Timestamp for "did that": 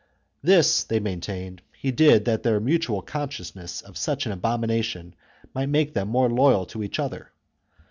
1.91-2.41